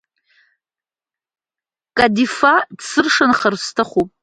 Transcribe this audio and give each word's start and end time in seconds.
Кадифа 1.97 2.53
дсыршанхарц 2.77 3.61
сҭахуп. 3.67 4.09